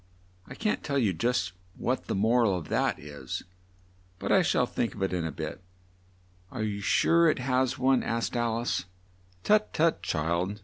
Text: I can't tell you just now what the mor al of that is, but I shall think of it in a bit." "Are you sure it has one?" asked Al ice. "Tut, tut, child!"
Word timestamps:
I 0.47 0.55
can't 0.55 0.83
tell 0.83 0.97
you 0.97 1.13
just 1.13 1.53
now 1.53 1.61
what 1.83 2.05
the 2.05 2.15
mor 2.15 2.43
al 2.43 2.55
of 2.55 2.69
that 2.69 2.97
is, 2.97 3.43
but 4.17 4.31
I 4.31 4.41
shall 4.41 4.65
think 4.65 4.95
of 4.95 5.03
it 5.03 5.13
in 5.13 5.25
a 5.25 5.31
bit." 5.31 5.61
"Are 6.49 6.63
you 6.63 6.81
sure 6.81 7.29
it 7.29 7.37
has 7.37 7.77
one?" 7.77 8.01
asked 8.01 8.35
Al 8.35 8.57
ice. 8.57 8.85
"Tut, 9.43 9.71
tut, 9.75 10.01
child!" 10.01 10.57